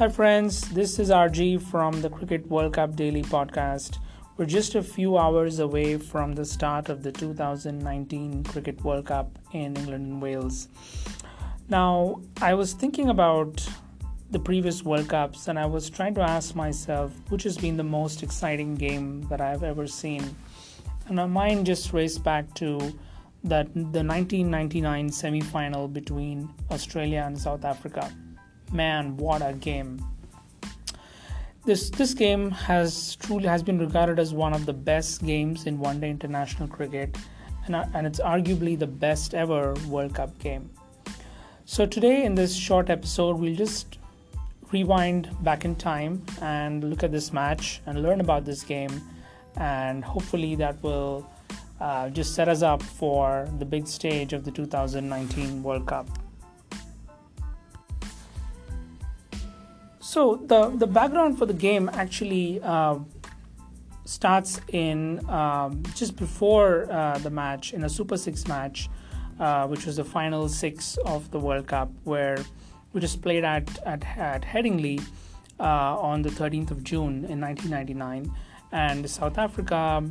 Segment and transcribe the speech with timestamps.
[0.00, 0.62] Hi, friends.
[0.70, 3.98] This is RG from the Cricket World Cup Daily Podcast.
[4.38, 9.38] We're just a few hours away from the start of the 2019 Cricket World Cup
[9.52, 10.68] in England and Wales.
[11.68, 13.68] Now, I was thinking about
[14.30, 17.84] the previous World Cups and I was trying to ask myself which has been the
[17.84, 20.34] most exciting game that I've ever seen.
[21.08, 22.78] And my mind just raced back to
[23.44, 28.10] that the 1999 semi-final between Australia and South Africa
[28.72, 30.04] man, what a game!
[31.64, 35.78] This this game has truly has been regarded as one of the best games in
[35.78, 37.16] one-day international cricket,
[37.66, 40.70] and uh, and it's arguably the best ever World Cup game.
[41.66, 43.98] So today in this short episode, we'll just
[44.72, 49.02] rewind back in time and look at this match and learn about this game,
[49.56, 51.28] and hopefully that will
[51.80, 56.08] uh, just set us up for the big stage of the 2019 World Cup.
[60.10, 62.98] So the the background for the game actually uh,
[64.04, 68.88] starts in um, just before uh, the match in a Super Six match,
[69.38, 72.38] uh, which was the final six of the World Cup, where
[72.90, 75.00] which was played at at, at Headingley
[75.60, 78.34] uh, on the 13th of June in 1999,
[78.72, 80.02] and South Africa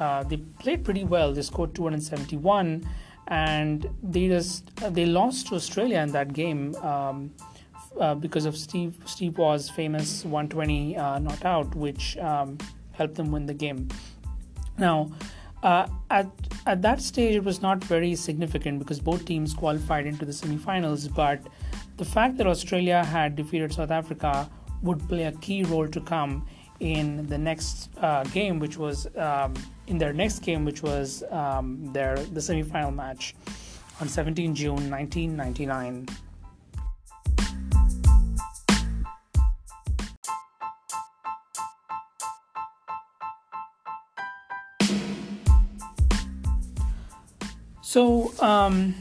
[0.00, 1.32] uh, they played pretty well.
[1.32, 2.84] They scored 271,
[3.28, 6.74] and they just they lost to Australia in that game.
[6.82, 7.30] Um,
[8.00, 12.58] uh, because of Steve Steve Waugh's famous 120 uh, not out, which um,
[12.92, 13.88] helped them win the game.
[14.78, 15.10] Now,
[15.62, 16.28] uh, at
[16.66, 21.12] at that stage, it was not very significant because both teams qualified into the semifinals.
[21.14, 21.40] But
[21.96, 24.50] the fact that Australia had defeated South Africa
[24.82, 26.46] would play a key role to come
[26.80, 29.54] in the next uh, game, which was um,
[29.86, 33.34] in their next game, which was um, their the semifinal match
[34.00, 36.06] on 17 June 1999.
[47.86, 48.96] So um,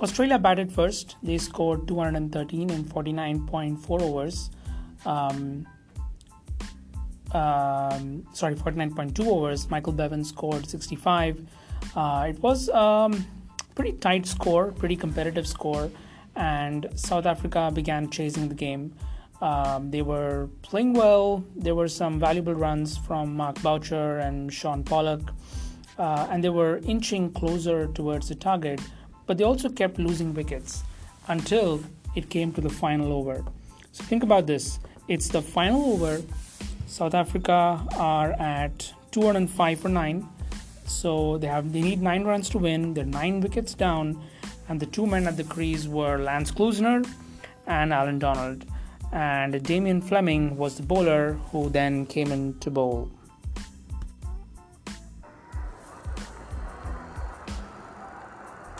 [0.00, 1.16] Australia batted first.
[1.22, 4.48] They scored 213 in 49.4 overs.
[5.04, 5.68] Um,
[7.34, 9.68] um, sorry, 49.2 overs.
[9.68, 11.46] Michael Bevan scored 65.
[11.94, 13.26] Uh, it was um,
[13.74, 15.90] pretty tight score, pretty competitive score,
[16.34, 18.94] and South Africa began chasing the game.
[19.42, 21.44] Um, they were playing well.
[21.56, 25.30] There were some valuable runs from Mark Boucher and Shaun Pollock
[25.98, 28.80] uh, and they were inching closer towards the target,
[29.26, 30.82] but they also kept losing wickets
[31.28, 31.82] until
[32.14, 33.44] it came to the final over.
[33.92, 36.22] So think about this it's the final over.
[36.86, 40.28] South Africa are at 205 for 9.
[40.86, 42.94] So they have they need 9 runs to win.
[42.94, 44.22] They're 9 wickets down
[44.68, 47.06] and the two men at the crease were Lance Klusener
[47.66, 48.64] and Allan Donald.
[49.12, 53.10] And Damien Fleming was the bowler who then came in to bowl.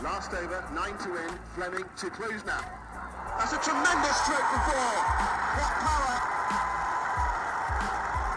[0.02, 2.60] Last over, nine to win, Fleming to Klusener.
[3.38, 4.92] That's a tremendous stroke for four.
[5.58, 6.14] What power.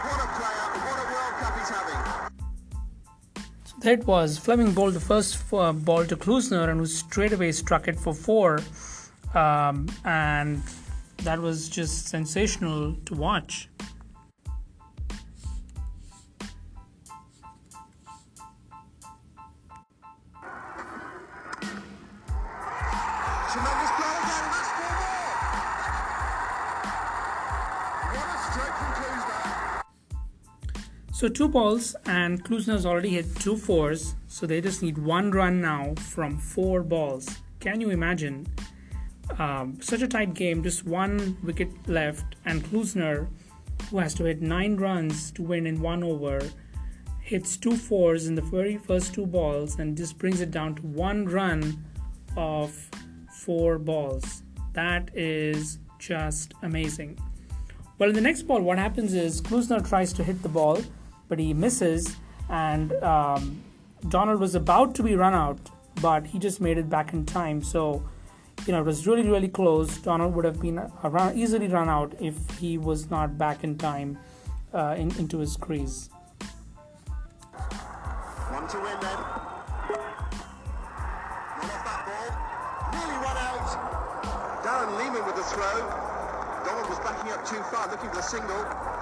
[0.06, 2.02] What a player, what a World Cup he's having.
[3.80, 7.88] That was Fleming bowled the first uh, ball to Klusener and was straight away struck
[7.88, 8.60] it for four.
[9.34, 10.62] Um, and
[11.24, 13.68] that was just sensational to watch.
[31.16, 35.62] So two balls and Klusener's already hit two fours, so they just need one run
[35.62, 37.26] now from four balls.
[37.58, 38.46] Can you imagine?
[39.38, 43.28] Um, such a tight game, just one wicket left, and Klusener,
[43.90, 46.38] who has to hit nine runs to win in one over,
[47.22, 50.82] hits two fours in the very first two balls and just brings it down to
[50.82, 51.82] one run
[52.36, 52.74] of
[53.32, 54.42] four balls.
[54.74, 57.18] That is just amazing.
[57.98, 60.82] Well, in the next ball, what happens is Klusener tries to hit the ball,
[61.28, 62.16] but he misses,
[62.48, 63.62] and um,
[64.08, 65.58] Donald was about to be run out,
[66.00, 67.62] but he just made it back in time.
[67.62, 68.02] So,
[68.66, 69.98] you know, it was really, really close.
[69.98, 74.18] Donald would have been around, easily run out if he was not back in time
[74.72, 76.08] uh, in, into his crease.
[78.52, 79.18] One to win then.
[81.66, 82.28] Off that ball.
[82.92, 83.68] Nearly run out.
[84.62, 85.78] Darren Lehmann with the throw.
[86.64, 88.95] Donald was backing up too far, looking for the single.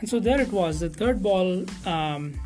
[0.00, 1.64] And so there it was, the third ball.
[1.86, 2.40] Um,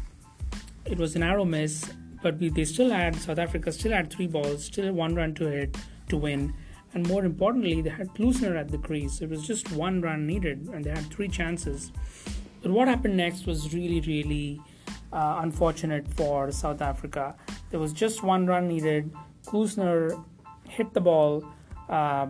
[0.84, 4.26] it was an arrow miss, but we, they still had South Africa still had three
[4.26, 5.76] balls, still one run to hit
[6.08, 6.54] to win,
[6.94, 9.20] and more importantly, they had Klusener at the crease.
[9.20, 11.92] It was just one run needed, and they had three chances.
[12.62, 14.60] But what happened next was really, really
[15.12, 17.34] uh, unfortunate for South Africa.
[17.70, 19.10] There was just one run needed.
[19.46, 20.22] Klusener
[20.68, 21.44] hit the ball
[21.88, 22.26] uh,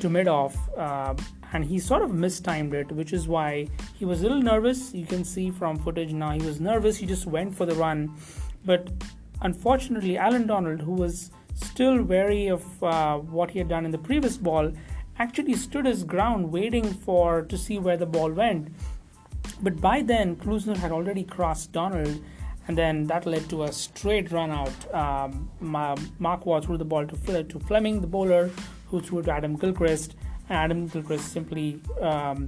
[0.00, 1.14] to mid off, uh,
[1.52, 3.68] and he sort of mistimed it, which is why
[4.00, 4.94] he was a little nervous.
[4.94, 6.96] You can see from footage now he was nervous.
[6.96, 8.16] He just went for the run,
[8.64, 8.90] but
[9.42, 13.98] unfortunately, Allan Donald, who was still wary of uh, what he had done in the
[13.98, 14.72] previous ball,
[15.18, 18.68] actually stood his ground waiting for to see where the ball went.
[19.60, 22.22] But by then, Klusener had already crossed Donald,
[22.68, 24.94] and then that led to a straight run out.
[24.94, 28.50] Um, Mark Waugh threw the ball to, to Fleming, the bowler,
[28.86, 30.16] who threw it to Adam Gilchrist,
[30.48, 32.46] and Adam Gilchrist simply, um,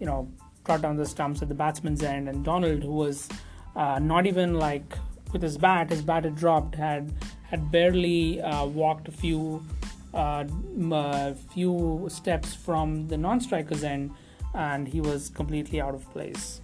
[0.00, 0.28] you know,
[0.64, 3.28] brought down the stumps at the batsman's end, and Donald, who was
[3.76, 4.96] uh, not even like
[5.32, 7.12] with his bat, his bat had dropped, had
[7.42, 9.64] had barely uh, walked a few
[10.14, 10.44] uh,
[10.92, 14.10] uh, few steps from the non-striker's end,
[14.54, 16.60] and he was completely out of place.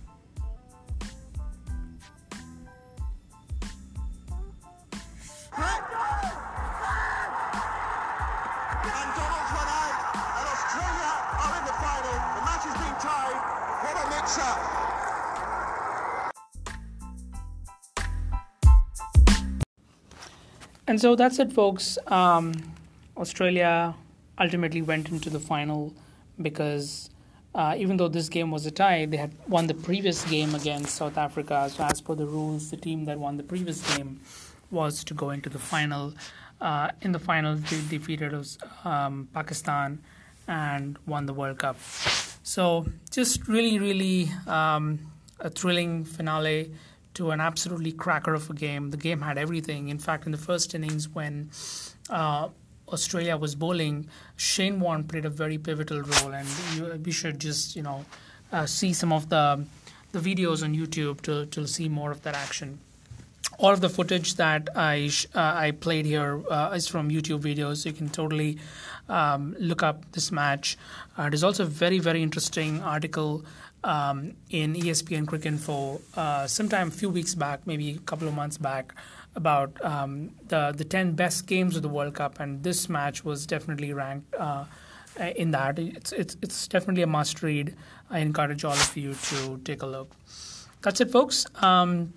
[20.88, 21.98] And so that's it, folks.
[22.06, 22.52] Um,
[23.16, 23.94] Australia
[24.38, 25.92] ultimately went into the final
[26.40, 27.10] because
[27.54, 30.94] uh, even though this game was a tie, they had won the previous game against
[30.94, 31.68] South Africa.
[31.74, 34.20] So, as per the rules, the team that won the previous game
[34.70, 36.12] was to go into the final.
[36.60, 38.34] Uh, in the final, they defeated
[38.84, 39.98] um, Pakistan
[40.46, 41.76] and won the World Cup.
[42.46, 45.00] So, just really, really um,
[45.40, 46.72] a thrilling finale
[47.14, 48.92] to an absolutely cracker of a game.
[48.92, 49.88] The game had everything.
[49.88, 51.50] In fact, in the first innings, when
[52.08, 52.50] uh,
[52.86, 57.74] Australia was bowling, Shane Warne played a very pivotal role, and you, we should just
[57.74, 58.04] you know
[58.52, 59.66] uh, see some of the
[60.12, 62.78] the videos on YouTube to to see more of that action.
[63.58, 67.86] All of the footage that I uh, I played here uh, is from YouTube videos.
[67.86, 68.58] You can totally
[69.08, 70.76] um, look up this match.
[71.16, 73.44] Uh, there's also a very very interesting article
[73.84, 78.58] um, in ESPN Cricinfo uh, sometime a few weeks back, maybe a couple of months
[78.58, 78.94] back,
[79.36, 83.46] about um, the the ten best games of the World Cup, and this match was
[83.46, 84.64] definitely ranked uh,
[85.36, 85.78] in that.
[85.78, 87.74] It's it's it's definitely a must read.
[88.10, 90.12] I encourage all of you to take a look.
[90.82, 91.46] That's it, folks.
[91.62, 92.12] Um,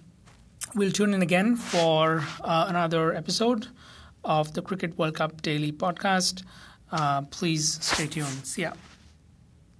[0.75, 3.67] we'll tune in again for uh, another episode
[4.23, 6.43] of the Cricket World Cup Daily Podcast.
[6.91, 8.45] Uh, please stay tuned.
[8.45, 8.73] See ya.